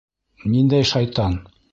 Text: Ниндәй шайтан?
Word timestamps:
Ниндәй 0.53 0.87
шайтан? 0.93 1.37